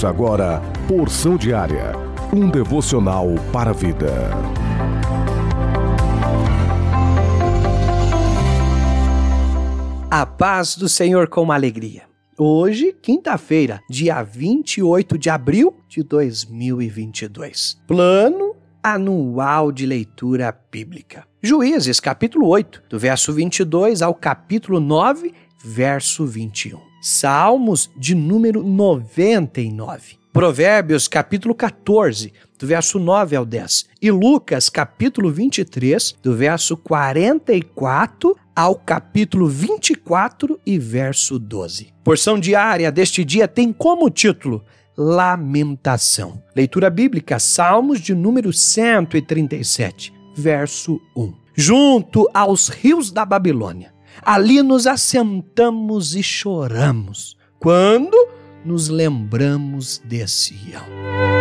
[0.00, 1.92] Ouça agora Porção Diária,
[2.32, 4.30] um devocional para a vida.
[10.10, 12.04] A paz do Senhor com alegria.
[12.38, 17.78] Hoje, quinta-feira, dia 28 de abril de 2022.
[17.86, 21.26] Plano anual de leitura bíblica.
[21.42, 26.89] Juízes, capítulo 8, do verso 22 ao capítulo 9, verso 21.
[27.00, 30.18] Salmos de número 99.
[30.32, 33.86] Provérbios, capítulo 14, do verso 9 ao 10.
[34.02, 41.88] E Lucas, capítulo 23, do verso 44 ao capítulo 24 e verso 12.
[42.04, 44.62] Porção diária deste dia tem como título
[44.94, 46.42] Lamentação.
[46.54, 51.32] Leitura bíblica, Salmos de número 137, verso 1.
[51.54, 53.89] Junto aos rios da Babilônia
[54.22, 58.16] Ali nos assentamos e choramos quando
[58.64, 61.39] nos lembramos de Sião.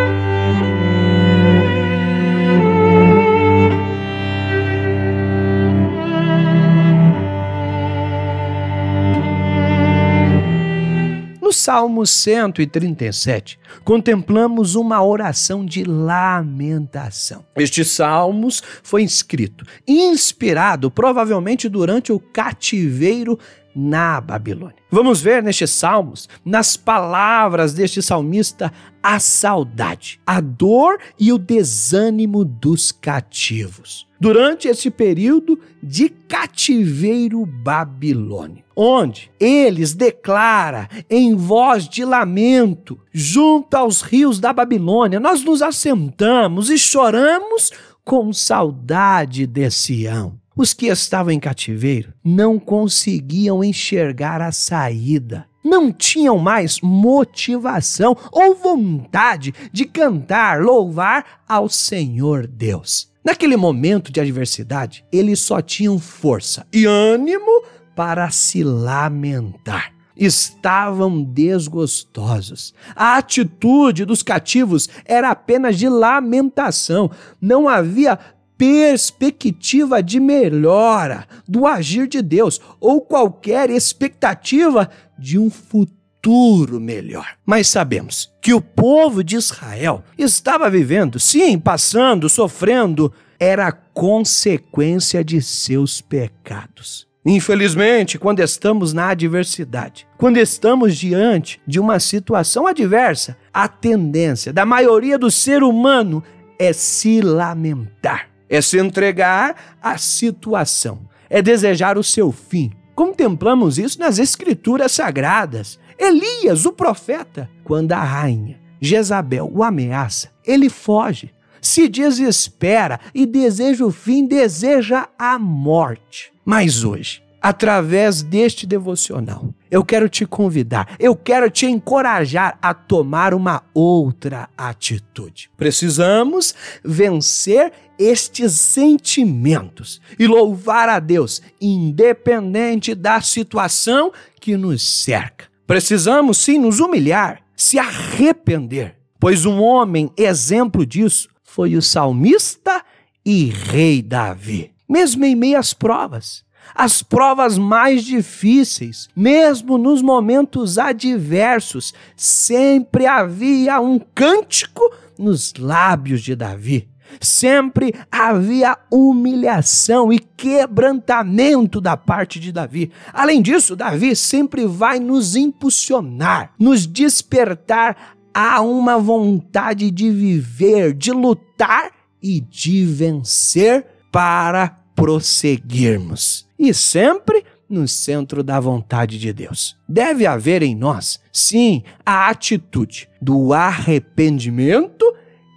[11.70, 17.46] Salmo 137, contemplamos uma oração de lamentação.
[17.56, 23.38] Este Salmos foi escrito, inspirado provavelmente durante o cativeiro
[23.80, 24.76] na Babilônia.
[24.92, 32.44] Vamos ver nestes salmos, nas palavras deste salmista, a saudade, a dor e o desânimo
[32.44, 34.08] dos cativos.
[34.20, 44.02] Durante esse período de cativeiro babilônico, onde eles declara em voz de lamento, junto aos
[44.02, 47.72] rios da Babilônia, nós nos assentamos e choramos
[48.04, 50.39] com saudade de Sião.
[50.60, 55.48] Os que estavam em cativeiro não conseguiam enxergar a saída.
[55.64, 63.10] Não tinham mais motivação ou vontade de cantar, louvar ao Senhor Deus.
[63.24, 67.64] Naquele momento de adversidade, eles só tinham força e ânimo
[67.96, 72.74] para se lamentar estavam desgostosos.
[72.94, 77.10] A atitude dos cativos era apenas de lamentação.
[77.40, 78.20] Não havia
[78.60, 87.38] perspectiva de melhora do agir de Deus ou qualquer expectativa de um futuro melhor.
[87.46, 95.42] Mas sabemos que o povo de Israel estava vivendo, sim, passando, sofrendo, era consequência de
[95.42, 97.08] seus pecados.
[97.26, 104.66] Infelizmente, quando estamos na adversidade, quando estamos diante de uma situação adversa, a tendência da
[104.66, 106.22] maioria do ser humano
[106.58, 111.00] é se lamentar é se entregar à situação,
[111.30, 112.72] é desejar o seu fim.
[112.96, 115.80] Contemplamos isso nas Escrituras Sagradas.
[115.98, 123.86] Elias, o profeta, quando a rainha Jezabel o ameaça, ele foge, se desespera e deseja
[123.86, 126.32] o fim, deseja a morte.
[126.46, 133.34] Mas hoje, através deste devocional, eu quero te convidar, eu quero te encorajar a tomar
[133.34, 135.50] uma outra atitude.
[135.56, 145.46] Precisamos vencer estes sentimentos e louvar a Deus, independente da situação que nos cerca.
[145.68, 152.84] Precisamos sim nos humilhar, se arrepender, pois um homem exemplo disso foi o salmista
[153.26, 154.72] e rei Davi.
[154.88, 163.82] Mesmo em meio às provas, as provas mais difíceis, mesmo nos momentos adversos, sempre havia
[163.82, 164.82] um cântico
[165.18, 166.88] nos lábios de Davi.
[167.20, 172.92] Sempre havia humilhação e quebrantamento da parte de Davi.
[173.12, 181.12] Além disso, Davi sempre vai nos impulsionar, nos despertar a uma vontade de viver, de
[181.12, 181.92] lutar
[182.22, 186.49] e de vencer para prosseguirmos.
[186.60, 189.78] E sempre no centro da vontade de Deus.
[189.88, 195.06] Deve haver em nós, sim, a atitude do arrependimento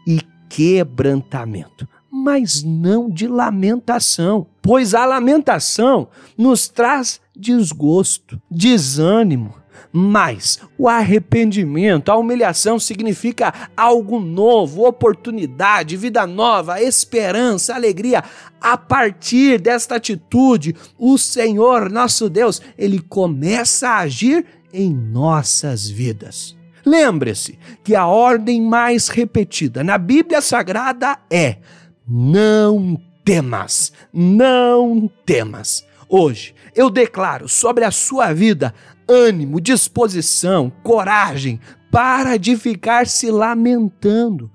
[0.06, 9.54] e quebrantamento, mas não de lamentação, pois a lamentação nos traz desgosto, desânimo,
[9.92, 18.22] mas o arrependimento, a humilhação significa algo novo, oportunidade, vida nova, esperança, alegria.
[18.60, 26.56] A partir desta atitude, o Senhor, nosso Deus, ele começa a agir em nossas vidas.
[26.84, 31.58] Lembre-se que a ordem mais repetida na Bíblia Sagrada é:
[32.06, 35.84] não temas, não temas.
[36.14, 38.74] Hoje eu declaro sobre a sua vida
[39.08, 41.58] ânimo, disposição, coragem
[41.90, 44.50] Para de ficar se lamentando.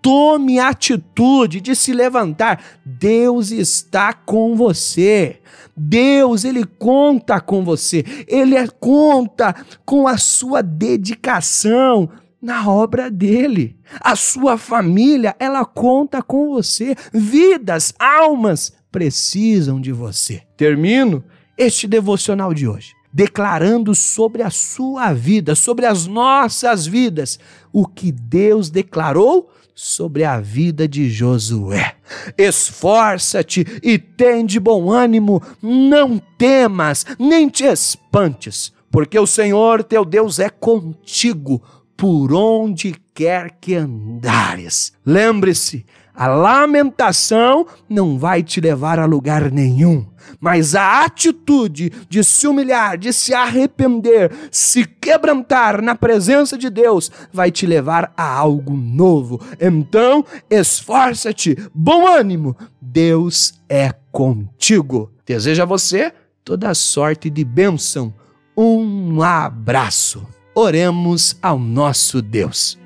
[0.00, 2.62] Tome a atitude de se levantar.
[2.84, 5.40] Deus está com você.
[5.76, 8.04] Deus, ele conta com você.
[8.26, 9.54] Ele é, conta
[9.84, 12.08] com a sua dedicação
[12.40, 13.76] na obra dele.
[14.00, 16.96] A sua família, ela conta com você.
[17.12, 20.42] Vidas, almas precisam de você.
[20.56, 21.24] Termino
[21.56, 27.38] este devocional de hoje declarando sobre a sua vida, sobre as nossas vidas,
[27.72, 31.94] o que Deus declarou sobre a vida de Josué.
[32.36, 40.04] Esforça-te e tem de bom ânimo, não temas, nem te espantes, porque o Senhor teu
[40.04, 41.62] Deus é contigo
[41.96, 44.92] por onde quer que andares.
[45.04, 45.84] Lembre-se,
[46.20, 50.04] a lamentação não vai te levar a lugar nenhum,
[50.38, 57.10] mas a atitude de se humilhar, de se arrepender, se quebrantar na presença de Deus,
[57.32, 59.40] vai te levar a algo novo.
[59.58, 65.10] Então, esforça-te, bom ânimo, Deus é contigo.
[65.24, 66.12] Deseja a você
[66.44, 68.12] toda sorte de bênção.
[68.54, 70.26] Um abraço.
[70.54, 72.79] Oremos ao nosso Deus.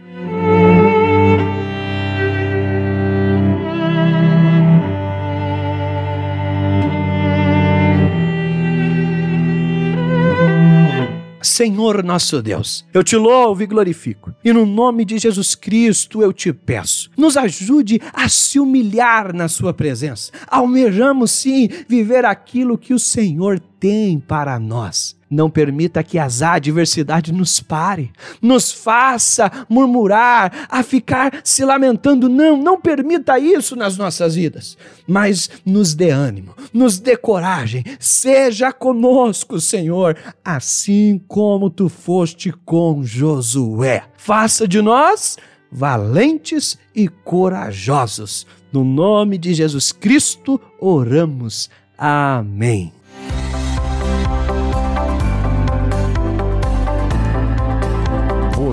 [11.54, 14.34] Senhor nosso Deus, eu te louvo e glorifico.
[14.44, 19.46] E no nome de Jesus Cristo eu te peço, nos ajude a se humilhar na
[19.46, 20.32] Sua presença.
[20.48, 25.16] Almejamos sim viver aquilo que o Senhor tem para nós.
[25.34, 32.28] Não permita que as adversidades nos pare, nos faça murmurar, a ficar se lamentando.
[32.28, 34.78] Não, não permita isso nas nossas vidas.
[35.06, 37.84] Mas nos dê ânimo, nos dê coragem.
[37.98, 44.04] Seja conosco, Senhor, assim como tu foste com Josué.
[44.16, 45.36] Faça de nós
[45.70, 48.46] valentes e corajosos.
[48.72, 51.68] No nome de Jesus Cristo, oramos.
[51.98, 52.92] Amém.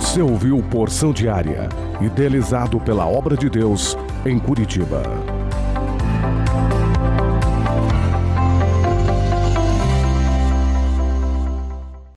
[0.02, 1.70] Você ouviu Porção Diária,
[2.02, 3.96] idealizado pela Obra de Deus
[4.26, 5.04] em Curitiba.